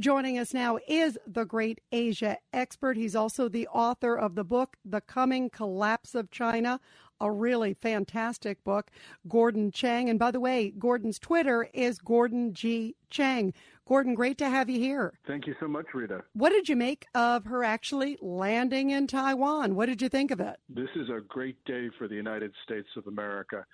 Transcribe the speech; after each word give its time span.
Joining 0.00 0.38
us 0.38 0.54
now 0.54 0.78
is 0.88 1.18
the 1.26 1.44
great 1.44 1.82
Asia 1.92 2.38
expert. 2.54 2.96
He's 2.96 3.14
also 3.14 3.50
the 3.50 3.68
author 3.68 4.16
of 4.16 4.34
the 4.34 4.44
book, 4.44 4.78
The 4.82 5.02
Coming 5.02 5.50
Collapse 5.50 6.14
of 6.14 6.30
China, 6.30 6.80
a 7.20 7.30
really 7.30 7.74
fantastic 7.74 8.64
book, 8.64 8.90
Gordon 9.28 9.70
Chang. 9.70 10.08
And 10.08 10.18
by 10.18 10.30
the 10.30 10.40
way, 10.40 10.70
Gordon's 10.70 11.18
Twitter 11.18 11.68
is 11.74 11.98
Gordon 11.98 12.54
G. 12.54 12.96
Chang. 13.10 13.52
Gordon, 13.86 14.14
great 14.14 14.38
to 14.38 14.48
have 14.48 14.70
you 14.70 14.80
here. 14.80 15.18
Thank 15.26 15.46
you 15.46 15.54
so 15.60 15.68
much, 15.68 15.84
Rita. 15.92 16.22
What 16.32 16.48
did 16.48 16.70
you 16.70 16.76
make 16.76 17.04
of 17.14 17.44
her 17.44 17.62
actually 17.62 18.16
landing 18.22 18.88
in 18.88 19.06
Taiwan? 19.06 19.74
What 19.74 19.86
did 19.86 20.00
you 20.00 20.08
think 20.08 20.30
of 20.30 20.40
it? 20.40 20.56
This 20.70 20.88
is 20.96 21.10
a 21.10 21.20
great 21.20 21.62
day 21.66 21.90
for 21.98 22.08
the 22.08 22.14
United 22.14 22.54
States 22.64 22.88
of 22.96 23.06
America. 23.06 23.66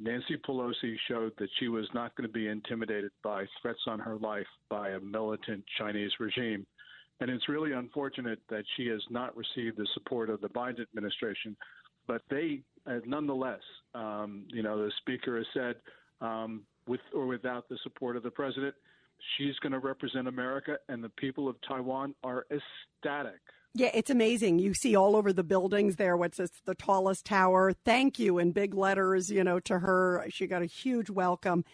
Nancy 0.00 0.36
Pelosi 0.36 0.96
showed 1.08 1.32
that 1.38 1.48
she 1.58 1.68
was 1.68 1.86
not 1.94 2.14
going 2.16 2.28
to 2.28 2.32
be 2.32 2.48
intimidated 2.48 3.10
by 3.22 3.44
threats 3.60 3.80
on 3.86 3.98
her 3.98 4.16
life 4.16 4.46
by 4.68 4.90
a 4.90 5.00
militant 5.00 5.64
Chinese 5.78 6.12
regime. 6.20 6.66
And 7.20 7.30
it's 7.30 7.48
really 7.48 7.72
unfortunate 7.72 8.40
that 8.50 8.64
she 8.76 8.86
has 8.88 9.02
not 9.10 9.36
received 9.36 9.76
the 9.76 9.86
support 9.94 10.30
of 10.30 10.40
the 10.40 10.48
Biden 10.48 10.80
administration. 10.80 11.56
But 12.06 12.22
they, 12.28 12.62
uh, 12.86 12.98
nonetheless, 13.06 13.60
um, 13.94 14.44
you 14.48 14.62
know, 14.62 14.84
the 14.84 14.92
speaker 14.98 15.36
has 15.36 15.46
said, 15.54 15.76
um, 16.20 16.62
with 16.86 17.00
or 17.14 17.26
without 17.26 17.68
the 17.68 17.78
support 17.82 18.16
of 18.16 18.22
the 18.22 18.30
president, 18.30 18.74
she's 19.36 19.58
going 19.60 19.72
to 19.72 19.78
represent 19.78 20.28
America, 20.28 20.76
and 20.88 21.02
the 21.02 21.08
people 21.10 21.48
of 21.48 21.56
Taiwan 21.66 22.14
are 22.22 22.46
ecstatic. 22.50 23.40
Yeah, 23.76 23.90
it's 23.92 24.10
amazing. 24.10 24.60
You 24.60 24.72
see 24.72 24.94
all 24.94 25.16
over 25.16 25.32
the 25.32 25.42
buildings 25.42 25.96
there 25.96 26.16
what's 26.16 26.38
this, 26.38 26.50
the 26.64 26.76
tallest 26.76 27.26
tower. 27.26 27.72
Thank 27.84 28.20
you 28.20 28.38
in 28.38 28.52
big 28.52 28.72
letters, 28.72 29.30
you 29.30 29.42
know, 29.42 29.58
to 29.60 29.80
her. 29.80 30.24
She 30.30 30.46
got 30.46 30.62
a 30.62 30.66
huge 30.66 31.10
welcome. 31.10 31.64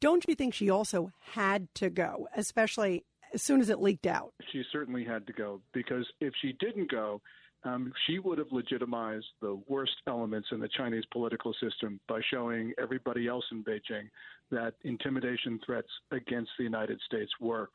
Don't 0.00 0.24
you 0.26 0.34
think 0.34 0.54
she 0.54 0.70
also 0.70 1.12
had 1.20 1.72
to 1.74 1.90
go, 1.90 2.26
especially 2.34 3.04
as 3.34 3.42
soon 3.42 3.60
as 3.60 3.68
it 3.68 3.80
leaked 3.80 4.06
out? 4.06 4.32
She 4.50 4.62
certainly 4.72 5.04
had 5.04 5.26
to 5.26 5.32
go 5.34 5.60
because 5.74 6.06
if 6.20 6.32
she 6.40 6.54
didn't 6.58 6.90
go, 6.90 7.20
um, 7.64 7.92
she 8.06 8.18
would 8.18 8.38
have 8.38 8.50
legitimized 8.50 9.26
the 9.40 9.60
worst 9.68 9.92
elements 10.06 10.48
in 10.52 10.58
the 10.58 10.68
Chinese 10.68 11.04
political 11.12 11.54
system 11.62 12.00
by 12.08 12.20
showing 12.32 12.72
everybody 12.80 13.28
else 13.28 13.44
in 13.52 13.62
Beijing 13.62 14.08
that 14.50 14.74
intimidation 14.82 15.60
threats 15.64 15.88
against 16.10 16.50
the 16.58 16.64
United 16.64 16.98
States 17.06 17.30
work. 17.40 17.74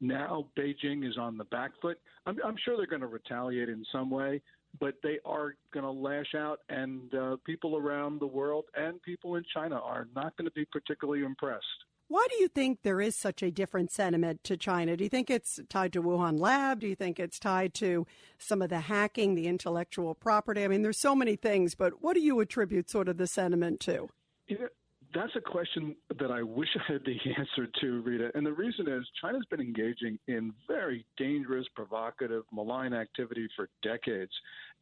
Now 0.00 0.46
Beijing 0.58 1.08
is 1.08 1.16
on 1.18 1.36
the 1.36 1.44
back 1.44 1.72
foot. 1.80 1.98
I'm, 2.26 2.38
I'm 2.44 2.56
sure 2.64 2.76
they're 2.76 2.86
going 2.86 3.00
to 3.00 3.06
retaliate 3.06 3.68
in 3.68 3.84
some 3.92 4.10
way, 4.10 4.42
but 4.80 4.94
they 5.02 5.18
are 5.24 5.54
going 5.72 5.84
to 5.84 5.90
lash 5.90 6.34
out, 6.36 6.60
and 6.68 7.14
uh, 7.14 7.36
people 7.44 7.76
around 7.76 8.20
the 8.20 8.26
world 8.26 8.64
and 8.74 9.00
people 9.02 9.36
in 9.36 9.44
China 9.54 9.76
are 9.76 10.08
not 10.14 10.36
going 10.36 10.46
to 10.46 10.52
be 10.52 10.64
particularly 10.66 11.24
impressed. 11.24 11.64
Why 12.08 12.26
do 12.30 12.36
you 12.36 12.48
think 12.48 12.82
there 12.82 13.00
is 13.00 13.16
such 13.16 13.42
a 13.42 13.50
different 13.50 13.90
sentiment 13.90 14.44
to 14.44 14.58
China? 14.58 14.96
Do 14.96 15.04
you 15.04 15.10
think 15.10 15.30
it's 15.30 15.58
tied 15.70 15.92
to 15.94 16.02
Wuhan 16.02 16.38
Lab? 16.38 16.80
Do 16.80 16.86
you 16.86 16.94
think 16.94 17.18
it's 17.18 17.38
tied 17.38 17.72
to 17.74 18.06
some 18.38 18.60
of 18.60 18.68
the 18.68 18.80
hacking, 18.80 19.34
the 19.34 19.46
intellectual 19.46 20.14
property? 20.14 20.64
I 20.64 20.68
mean, 20.68 20.82
there's 20.82 20.98
so 20.98 21.14
many 21.14 21.34
things, 21.34 21.74
but 21.74 22.02
what 22.02 22.14
do 22.14 22.20
you 22.20 22.40
attribute 22.40 22.90
sort 22.90 23.08
of 23.08 23.16
the 23.16 23.26
sentiment 23.26 23.80
to? 23.80 24.10
You 24.46 24.58
know, 24.58 24.68
that's 25.14 25.34
a 25.36 25.40
question 25.40 25.94
that 26.18 26.30
I 26.30 26.42
wish 26.42 26.68
I 26.76 26.92
had 26.92 27.02
the 27.04 27.16
answer 27.38 27.68
to, 27.80 28.02
Rita. 28.02 28.30
And 28.34 28.44
the 28.44 28.52
reason 28.52 28.88
is 28.88 29.04
China's 29.20 29.44
been 29.50 29.60
engaging 29.60 30.18
in 30.26 30.52
very 30.66 31.06
dangerous, 31.16 31.66
provocative, 31.74 32.44
malign 32.52 32.92
activity 32.92 33.48
for 33.56 33.68
decades. 33.82 34.32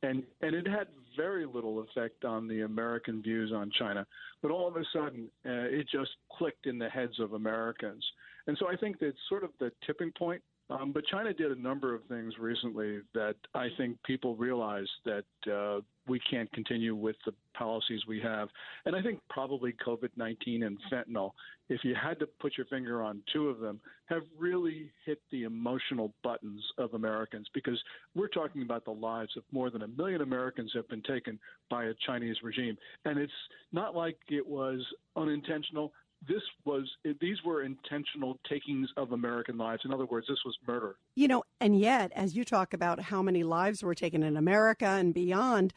And, 0.03 0.25
and 0.41 0.55
it 0.55 0.66
had 0.66 0.88
very 1.16 1.47
little 1.47 1.80
effect 1.80 2.25
on 2.25 2.48
the 2.48 2.62
American 2.62 3.22
views 3.22 3.53
on 3.55 3.70
China. 3.78 4.06
But 4.41 4.50
all 4.50 4.66
of 4.66 4.77
a 4.77 4.84
sudden, 4.92 5.28
uh, 5.47 5.69
it 5.70 5.86
just 5.91 6.10
clicked 6.36 6.66
in 6.66 6.78
the 6.78 6.88
heads 6.88 7.20
of 7.20 7.34
Americans. 7.34 8.05
And 8.47 8.56
so 8.58 8.69
I 8.69 8.77
think 8.77 8.98
that's 8.98 9.16
sort 9.28 9.44
of 9.44 9.50
the 9.60 9.70
tipping 9.86 10.12
point 10.19 10.42
um, 10.81 10.92
but 10.92 11.05
China 11.06 11.33
did 11.33 11.51
a 11.51 11.61
number 11.61 11.95
of 11.95 12.03
things 12.09 12.34
recently 12.39 13.01
that 13.15 13.37
I 13.55 13.69
think 13.77 14.03
people 14.05 14.37
realize 14.37 14.87
that 15.05 15.25
uh, 15.53 15.81
we 16.09 16.20
can't 16.31 16.51
continue 16.53 16.95
with 16.95 17.17
the 17.25 17.33
policies 17.55 18.01
we 18.09 18.20
have. 18.20 18.49
And 18.87 18.97
I 18.97 19.03
think 19.03 19.21
probably 19.28 19.75
COVID 19.87 20.11
19 20.16 20.62
and 20.65 20.78
fentanyl, 20.91 21.32
if 21.69 21.84
you 21.84 21.94
had 21.94 22.19
to 22.21 22.27
put 22.27 22.56
your 22.56 22.66
finger 22.66 23.03
on 23.03 23.22
two 23.32 23.49
of 23.49 23.61
them, 23.61 23.81
have 24.06 24.22
really 24.38 24.91
hit 25.06 25.21
the 25.31 25.44
emotional 25.44 26.12
buttons 26.25 26.62
of 26.78 26.94
Americans 26.94 27.47
because 27.55 27.81
we're 28.15 28.28
talking 28.28 28.62
about 28.62 28.84
the 28.84 28.91
lives 28.91 29.37
of 29.37 29.44
more 29.53 29.71
than 29.71 29.82
a 29.82 29.88
million 29.88 30.22
Americans 30.22 30.72
have 30.75 30.88
been 30.88 31.03
taken 31.03 31.38
by 31.71 31.84
a 31.84 31.94
Chinese 32.06 32.37
regime. 32.43 32.77
And 33.05 33.19
it's 33.19 33.32
not 33.72 33.94
like 33.94 34.16
it 34.28 34.47
was 34.47 34.81
unintentional 35.16 35.93
this 36.28 36.43
was 36.65 36.88
these 37.21 37.43
were 37.44 37.62
intentional 37.62 38.38
takings 38.49 38.88
of 38.97 39.12
American 39.12 39.59
lives. 39.59 39.83
In 39.84 39.93
other 39.93 40.06
words, 40.06 40.27
this 40.28 40.38
was 40.44 40.56
murder. 40.66 40.97
You 41.15 41.28
know, 41.28 41.44
and 41.60 41.78
yet, 41.78 42.12
as 42.15 42.37
you 42.37 42.44
talk 42.44 42.72
about 42.72 43.00
how 43.00 43.22
many 43.22 43.43
lives 43.43 43.83
were 43.83 43.94
taken 43.94 44.22
in 44.22 44.37
America 44.37 44.87
and 44.87 45.12
beyond, 45.12 45.72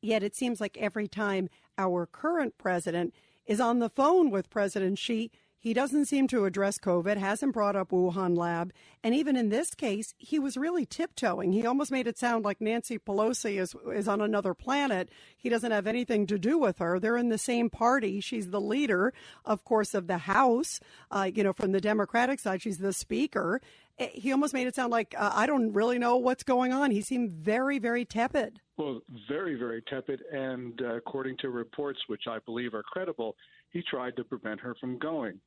yet 0.00 0.22
it 0.22 0.34
seems 0.34 0.60
like 0.60 0.76
every 0.78 1.08
time 1.08 1.48
our 1.76 2.06
current 2.06 2.56
president 2.58 3.14
is 3.46 3.60
on 3.60 3.78
the 3.78 3.88
phone 3.88 4.30
with 4.30 4.50
President 4.50 4.98
Xi, 4.98 5.30
he 5.60 5.74
doesn't 5.74 6.06
seem 6.06 6.26
to 6.28 6.46
address 6.46 6.78
COVID, 6.78 7.18
hasn't 7.18 7.52
brought 7.52 7.76
up 7.76 7.90
Wuhan 7.90 8.36
lab. 8.36 8.72
And 9.04 9.14
even 9.14 9.36
in 9.36 9.50
this 9.50 9.74
case, 9.74 10.14
he 10.16 10.38
was 10.38 10.56
really 10.56 10.86
tiptoeing. 10.86 11.52
He 11.52 11.66
almost 11.66 11.92
made 11.92 12.06
it 12.06 12.18
sound 12.18 12.46
like 12.46 12.62
Nancy 12.62 12.98
Pelosi 12.98 13.60
is, 13.60 13.76
is 13.94 14.08
on 14.08 14.22
another 14.22 14.54
planet. 14.54 15.10
He 15.36 15.50
doesn't 15.50 15.70
have 15.70 15.86
anything 15.86 16.26
to 16.28 16.38
do 16.38 16.58
with 16.58 16.78
her. 16.78 16.98
They're 16.98 17.18
in 17.18 17.28
the 17.28 17.36
same 17.36 17.68
party. 17.68 18.20
She's 18.20 18.48
the 18.48 18.60
leader, 18.60 19.12
of 19.44 19.62
course, 19.64 19.92
of 19.92 20.06
the 20.06 20.18
House. 20.18 20.80
Uh, 21.10 21.30
you 21.32 21.44
know, 21.44 21.52
from 21.52 21.72
the 21.72 21.80
Democratic 21.80 22.40
side, 22.40 22.62
she's 22.62 22.78
the 22.78 22.94
speaker. 22.94 23.60
Eh, 23.98 24.08
he 24.14 24.32
almost 24.32 24.54
made 24.54 24.66
it 24.66 24.74
sound 24.74 24.90
like 24.90 25.14
uh, 25.16 25.30
I 25.34 25.44
don't 25.44 25.74
really 25.74 25.98
know 25.98 26.16
what's 26.16 26.42
going 26.42 26.72
on. 26.72 26.90
He 26.90 27.02
seemed 27.02 27.32
very, 27.32 27.78
very 27.78 28.06
tepid. 28.06 28.60
Well, 28.80 29.02
very, 29.28 29.56
very 29.56 29.82
tepid. 29.82 30.22
And 30.32 30.80
uh, 30.80 30.94
according 30.94 31.36
to 31.38 31.50
reports, 31.50 31.98
which 32.06 32.22
I 32.26 32.38
believe 32.46 32.72
are 32.72 32.82
credible, 32.82 33.36
he 33.72 33.82
tried 33.82 34.16
to 34.16 34.24
prevent 34.24 34.58
her 34.60 34.74
from 34.80 34.98
going. 34.98 35.38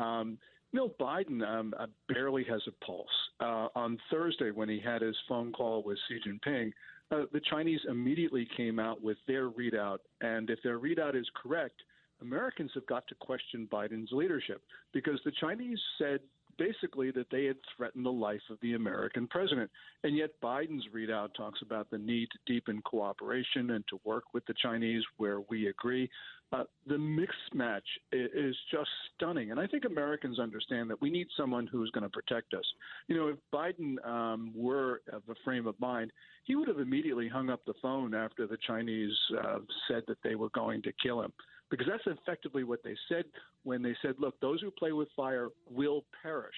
Um, 0.00 0.36
Bill 0.72 0.92
Biden 1.00 1.46
um, 1.46 1.72
uh, 1.78 1.86
barely 2.08 2.42
has 2.50 2.60
a 2.66 2.84
pulse. 2.84 3.06
Uh, 3.38 3.68
on 3.76 3.96
Thursday, 4.10 4.50
when 4.50 4.68
he 4.68 4.80
had 4.80 5.02
his 5.02 5.16
phone 5.28 5.52
call 5.52 5.84
with 5.84 5.98
Xi 6.08 6.18
Jinping, 6.28 6.72
uh, 7.12 7.26
the 7.32 7.40
Chinese 7.48 7.78
immediately 7.88 8.48
came 8.56 8.80
out 8.80 9.00
with 9.00 9.18
their 9.28 9.50
readout. 9.50 9.98
And 10.20 10.50
if 10.50 10.58
their 10.64 10.80
readout 10.80 11.14
is 11.14 11.28
correct, 11.40 11.76
Americans 12.20 12.72
have 12.74 12.86
got 12.86 13.06
to 13.06 13.14
question 13.14 13.68
Biden's 13.72 14.10
leadership 14.10 14.62
because 14.92 15.20
the 15.24 15.32
Chinese 15.40 15.78
said 15.96 16.18
basically 16.60 17.10
that 17.10 17.26
they 17.32 17.46
had 17.46 17.56
threatened 17.74 18.04
the 18.04 18.10
life 18.10 18.42
of 18.50 18.58
the 18.60 18.74
American 18.74 19.26
president. 19.26 19.70
And 20.04 20.14
yet 20.14 20.30
Biden's 20.42 20.84
readout 20.94 21.30
talks 21.34 21.60
about 21.62 21.90
the 21.90 21.96
need 21.96 22.28
to 22.30 22.52
deepen 22.52 22.82
cooperation 22.82 23.70
and 23.70 23.82
to 23.88 23.98
work 24.04 24.24
with 24.34 24.44
the 24.44 24.54
Chinese 24.62 25.02
where 25.16 25.40
we 25.48 25.68
agree. 25.68 26.08
Uh, 26.52 26.64
the 26.86 26.98
mix 26.98 27.34
match 27.54 27.84
is 28.12 28.54
just 28.70 28.90
stunning. 29.14 29.52
And 29.52 29.58
I 29.58 29.66
think 29.66 29.84
Americans 29.86 30.38
understand 30.38 30.90
that 30.90 31.00
we 31.00 31.08
need 31.08 31.28
someone 31.36 31.66
who's 31.66 31.90
going 31.92 32.02
to 32.02 32.10
protect 32.10 32.52
us. 32.52 32.64
You 33.06 33.16
know, 33.16 33.28
if 33.28 33.36
Biden 33.54 34.04
um, 34.06 34.52
were 34.54 35.00
of 35.12 35.22
the 35.26 35.36
frame 35.44 35.66
of 35.66 35.78
mind, 35.80 36.12
he 36.44 36.56
would 36.56 36.68
have 36.68 36.80
immediately 36.80 37.28
hung 37.28 37.48
up 37.48 37.64
the 37.64 37.74
phone 37.80 38.14
after 38.14 38.46
the 38.46 38.58
Chinese 38.66 39.16
uh, 39.42 39.60
said 39.88 40.02
that 40.08 40.18
they 40.22 40.34
were 40.34 40.50
going 40.50 40.82
to 40.82 40.92
kill 41.02 41.22
him 41.22 41.32
because 41.70 41.86
that's 41.86 42.18
effectively 42.18 42.64
what 42.64 42.82
they 42.82 42.96
said 43.08 43.24
when 43.62 43.82
they 43.82 43.94
said, 44.02 44.14
look, 44.18 44.38
those 44.40 44.60
who 44.60 44.70
play 44.70 44.92
with 44.92 45.08
fire 45.16 45.48
will 45.70 46.04
perish. 46.22 46.54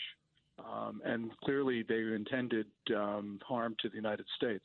Um, 0.59 1.01
and 1.05 1.31
clearly 1.45 1.85
they 1.87 1.99
intended 1.99 2.67
um, 2.95 3.39
harm 3.47 3.75
to 3.81 3.89
the 3.89 3.97
United 3.97 4.27
States. 4.37 4.65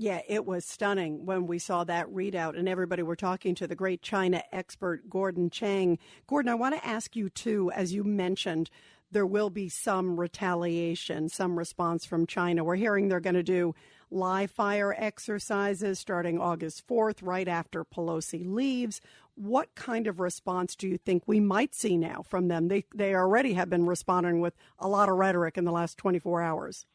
Yeah, 0.00 0.20
it 0.28 0.46
was 0.46 0.64
stunning 0.64 1.26
when 1.26 1.48
we 1.48 1.58
saw 1.58 1.82
that 1.84 2.06
readout, 2.06 2.56
and 2.56 2.68
everybody 2.68 3.02
were 3.02 3.16
talking 3.16 3.56
to 3.56 3.66
the 3.66 3.74
great 3.74 4.00
China 4.00 4.44
expert, 4.52 5.10
Gordon 5.10 5.50
Chang. 5.50 5.98
Gordon, 6.28 6.50
I 6.50 6.54
want 6.54 6.76
to 6.76 6.86
ask 6.86 7.16
you, 7.16 7.28
too, 7.28 7.72
as 7.72 7.92
you 7.92 8.04
mentioned, 8.04 8.70
there 9.10 9.26
will 9.26 9.50
be 9.50 9.68
some 9.68 10.20
retaliation, 10.20 11.28
some 11.28 11.58
response 11.58 12.04
from 12.04 12.26
China. 12.26 12.62
We're 12.62 12.76
hearing 12.76 13.08
they're 13.08 13.18
going 13.18 13.34
to 13.34 13.42
do 13.42 13.74
live 14.10 14.50
fire 14.52 14.94
exercises 14.96 15.98
starting 15.98 16.38
August 16.38 16.86
4th, 16.86 17.18
right 17.20 17.48
after 17.48 17.84
Pelosi 17.84 18.46
leaves. 18.46 19.00
What 19.38 19.76
kind 19.76 20.08
of 20.08 20.18
response 20.18 20.74
do 20.74 20.88
you 20.88 20.98
think 20.98 21.22
we 21.26 21.38
might 21.38 21.72
see 21.72 21.96
now 21.96 22.24
from 22.28 22.48
them? 22.48 22.66
They, 22.66 22.84
they 22.92 23.14
already 23.14 23.52
have 23.52 23.70
been 23.70 23.86
responding 23.86 24.40
with 24.40 24.54
a 24.80 24.88
lot 24.88 25.08
of 25.08 25.14
rhetoric 25.14 25.56
in 25.56 25.64
the 25.64 25.70
last 25.70 25.96
24 25.96 26.42
hours. 26.42 26.86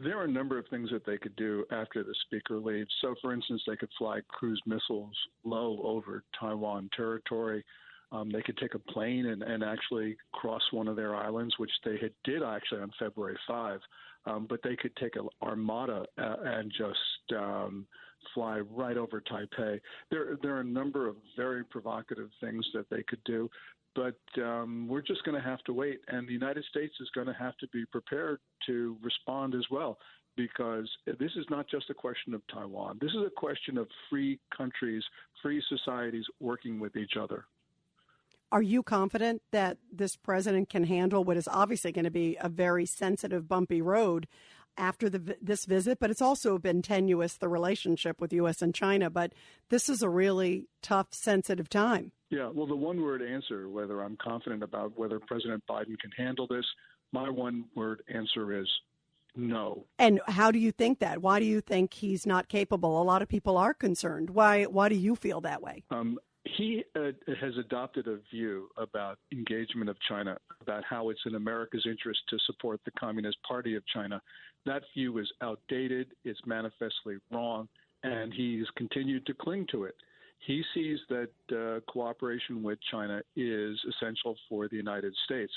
There 0.00 0.18
are 0.18 0.24
a 0.24 0.30
number 0.30 0.58
of 0.58 0.66
things 0.68 0.90
that 0.90 1.06
they 1.06 1.18
could 1.18 1.36
do 1.36 1.64
after 1.70 2.02
the 2.02 2.14
speaker 2.26 2.58
leaves. 2.58 2.90
So, 3.00 3.14
for 3.22 3.32
instance, 3.32 3.62
they 3.64 3.76
could 3.76 3.90
fly 3.96 4.20
cruise 4.26 4.60
missiles 4.66 5.14
low 5.44 5.80
over 5.84 6.24
Taiwan 6.38 6.90
territory. 6.96 7.64
Um, 8.12 8.30
they 8.30 8.42
could 8.42 8.58
take 8.58 8.74
a 8.74 8.78
plane 8.78 9.26
and, 9.26 9.42
and 9.42 9.62
actually 9.62 10.16
cross 10.32 10.62
one 10.72 10.88
of 10.88 10.96
their 10.96 11.14
islands, 11.14 11.54
which 11.58 11.70
they 11.84 11.96
had, 12.00 12.12
did 12.24 12.42
actually 12.42 12.80
on 12.80 12.90
February 12.98 13.38
5. 13.46 13.80
Um, 14.26 14.46
but 14.48 14.60
they 14.62 14.76
could 14.76 14.94
take 14.96 15.16
an 15.16 15.28
armada 15.42 16.04
uh, 16.18 16.36
and 16.44 16.70
just 16.70 17.38
um, 17.38 17.86
fly 18.34 18.58
right 18.58 18.96
over 18.96 19.22
Taipei. 19.22 19.80
There, 20.10 20.36
there 20.42 20.56
are 20.56 20.60
a 20.60 20.64
number 20.64 21.08
of 21.08 21.16
very 21.36 21.64
provocative 21.64 22.28
things 22.40 22.66
that 22.74 22.90
they 22.90 23.02
could 23.02 23.22
do. 23.24 23.48
but 23.94 24.20
um, 24.42 24.86
we're 24.88 25.02
just 25.02 25.24
going 25.24 25.40
to 25.40 25.48
have 25.48 25.62
to 25.64 25.72
wait, 25.72 26.00
and 26.08 26.28
the 26.28 26.32
United 26.32 26.64
States 26.64 26.94
is 27.00 27.08
going 27.14 27.26
to 27.26 27.32
have 27.32 27.56
to 27.58 27.68
be 27.68 27.84
prepared 27.86 28.40
to 28.66 28.96
respond 29.02 29.54
as 29.54 29.64
well, 29.70 29.98
because 30.36 30.88
this 31.06 31.32
is 31.36 31.46
not 31.50 31.66
just 31.68 31.90
a 31.90 31.94
question 31.94 32.34
of 32.34 32.42
Taiwan. 32.52 32.98
This 33.00 33.10
is 33.12 33.24
a 33.26 33.30
question 33.36 33.78
of 33.78 33.88
free 34.08 34.38
countries, 34.56 35.02
free 35.42 35.62
societies 35.68 36.24
working 36.40 36.78
with 36.78 36.96
each 36.96 37.14
other. 37.20 37.46
Are 38.52 38.62
you 38.62 38.82
confident 38.82 39.42
that 39.52 39.78
this 39.92 40.16
president 40.16 40.68
can 40.68 40.84
handle 40.84 41.22
what 41.22 41.36
is 41.36 41.48
obviously 41.48 41.92
going 41.92 42.04
to 42.04 42.10
be 42.10 42.36
a 42.40 42.48
very 42.48 42.84
sensitive, 42.84 43.48
bumpy 43.48 43.80
road 43.80 44.26
after 44.76 45.08
the, 45.08 45.36
this 45.40 45.66
visit? 45.66 45.98
But 46.00 46.10
it's 46.10 46.22
also 46.22 46.58
been 46.58 46.82
tenuous, 46.82 47.36
the 47.36 47.48
relationship 47.48 48.20
with 48.20 48.32
U.S. 48.32 48.60
and 48.60 48.74
China. 48.74 49.08
But 49.08 49.32
this 49.68 49.88
is 49.88 50.02
a 50.02 50.08
really 50.08 50.66
tough, 50.82 51.08
sensitive 51.12 51.68
time. 51.68 52.10
Yeah, 52.30 52.50
well, 52.52 52.66
the 52.66 52.76
one 52.76 53.00
word 53.02 53.22
answer, 53.22 53.68
whether 53.68 54.02
I'm 54.02 54.16
confident 54.16 54.62
about 54.62 54.98
whether 54.98 55.20
President 55.20 55.62
Biden 55.68 55.98
can 55.98 56.10
handle 56.16 56.46
this, 56.48 56.64
my 57.12 57.28
one 57.28 57.66
word 57.76 58.02
answer 58.12 58.60
is 58.60 58.68
no. 59.36 59.86
And 59.98 60.20
how 60.26 60.50
do 60.50 60.58
you 60.58 60.72
think 60.72 60.98
that? 61.00 61.22
Why 61.22 61.38
do 61.38 61.46
you 61.46 61.60
think 61.60 61.94
he's 61.94 62.26
not 62.26 62.48
capable? 62.48 63.00
A 63.00 63.04
lot 63.04 63.22
of 63.22 63.28
people 63.28 63.56
are 63.56 63.74
concerned. 63.74 64.30
Why? 64.30 64.64
Why 64.64 64.88
do 64.88 64.96
you 64.96 65.14
feel 65.14 65.40
that 65.42 65.62
way? 65.62 65.84
Um, 65.90 66.18
he 66.56 66.84
uh, 66.96 67.12
has 67.40 67.56
adopted 67.58 68.06
a 68.06 68.18
view 68.30 68.68
about 68.76 69.18
engagement 69.32 69.88
of 69.90 69.96
China, 70.08 70.36
about 70.60 70.84
how 70.84 71.10
it's 71.10 71.20
in 71.26 71.34
America's 71.34 71.84
interest 71.86 72.20
to 72.28 72.38
support 72.46 72.80
the 72.84 72.90
Communist 72.92 73.38
Party 73.46 73.76
of 73.76 73.82
China. 73.86 74.20
That 74.66 74.82
view 74.94 75.18
is 75.18 75.30
outdated, 75.42 76.08
it's 76.24 76.40
manifestly 76.46 77.16
wrong, 77.30 77.68
and 78.02 78.32
he's 78.32 78.66
continued 78.76 79.26
to 79.26 79.34
cling 79.34 79.66
to 79.72 79.84
it. 79.84 79.94
He 80.46 80.62
sees 80.74 80.98
that 81.08 81.30
uh, 81.52 81.80
cooperation 81.90 82.62
with 82.62 82.78
China 82.90 83.20
is 83.36 83.78
essential 83.88 84.36
for 84.48 84.68
the 84.68 84.76
United 84.76 85.14
States. 85.24 85.52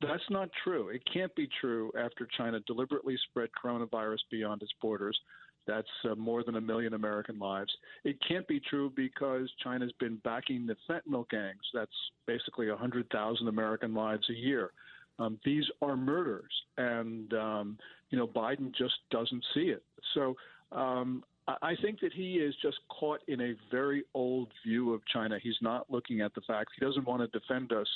That's 0.00 0.28
not 0.30 0.50
true. 0.62 0.88
It 0.88 1.02
can't 1.12 1.34
be 1.36 1.48
true 1.60 1.90
after 1.98 2.28
China 2.36 2.60
deliberately 2.66 3.16
spread 3.30 3.48
coronavirus 3.62 4.18
beyond 4.30 4.62
its 4.62 4.72
borders 4.82 5.18
that's 5.66 5.88
uh, 6.10 6.14
more 6.14 6.42
than 6.42 6.56
a 6.56 6.60
million 6.60 6.94
American 6.94 7.38
lives. 7.38 7.72
It 8.04 8.16
can't 8.26 8.46
be 8.46 8.60
true 8.60 8.92
because 8.94 9.50
China's 9.62 9.92
been 9.98 10.16
backing 10.24 10.66
the 10.66 10.76
fentanyl 10.88 11.28
gangs. 11.28 11.62
That's 11.74 11.90
basically 12.26 12.68
100,000 12.68 13.48
American 13.48 13.94
lives 13.94 14.28
a 14.30 14.34
year. 14.34 14.70
Um, 15.18 15.38
these 15.44 15.64
are 15.80 15.96
murders, 15.96 16.52
and 16.76 17.32
um, 17.32 17.78
you 18.10 18.18
know 18.18 18.26
Biden 18.26 18.74
just 18.76 18.94
doesn't 19.10 19.44
see 19.54 19.70
it. 19.70 19.82
So 20.14 20.36
um, 20.72 21.24
I 21.62 21.74
think 21.80 22.00
that 22.00 22.12
he 22.12 22.34
is 22.34 22.54
just 22.60 22.78
caught 22.88 23.20
in 23.28 23.40
a 23.40 23.54
very 23.70 24.04
old 24.14 24.48
view 24.66 24.92
of 24.92 25.00
China. 25.06 25.38
He's 25.40 25.56
not 25.62 25.90
looking 25.90 26.20
at 26.20 26.34
the 26.34 26.40
facts. 26.42 26.72
He 26.78 26.84
doesn't 26.84 27.06
want 27.06 27.22
to 27.22 27.38
defend 27.38 27.72
us. 27.72 27.86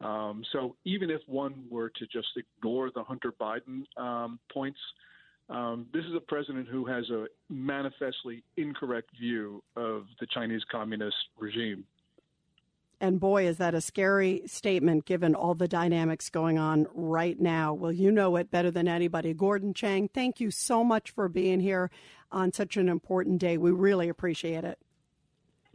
Um, 0.00 0.42
so 0.52 0.76
even 0.84 1.10
if 1.10 1.20
one 1.26 1.64
were 1.70 1.90
to 1.90 2.06
just 2.06 2.28
ignore 2.36 2.90
the 2.94 3.02
Hunter 3.02 3.32
Biden 3.38 3.84
um, 3.96 4.38
points, 4.52 4.78
um, 5.48 5.86
this 5.92 6.04
is 6.04 6.14
a 6.14 6.20
president 6.20 6.68
who 6.68 6.84
has 6.86 7.08
a 7.10 7.26
manifestly 7.48 8.42
incorrect 8.56 9.10
view 9.18 9.62
of 9.76 10.04
the 10.20 10.26
Chinese 10.26 10.62
Communist 10.70 11.16
regime. 11.38 11.84
And 13.00 13.20
boy, 13.20 13.46
is 13.46 13.58
that 13.58 13.74
a 13.74 13.80
scary 13.80 14.42
statement 14.46 15.04
given 15.04 15.34
all 15.34 15.54
the 15.54 15.68
dynamics 15.68 16.30
going 16.30 16.58
on 16.58 16.86
right 16.94 17.38
now. 17.38 17.74
Well, 17.74 17.92
you 17.92 18.10
know 18.10 18.36
it 18.36 18.50
better 18.50 18.70
than 18.70 18.88
anybody. 18.88 19.34
Gordon 19.34 19.74
Chang, 19.74 20.08
thank 20.08 20.40
you 20.40 20.50
so 20.50 20.82
much 20.82 21.10
for 21.10 21.28
being 21.28 21.60
here 21.60 21.90
on 22.32 22.52
such 22.52 22.76
an 22.78 22.88
important 22.88 23.38
day. 23.38 23.58
We 23.58 23.70
really 23.70 24.08
appreciate 24.08 24.64
it. 24.64 24.78